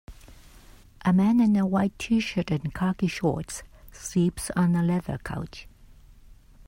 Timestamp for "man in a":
1.13-1.63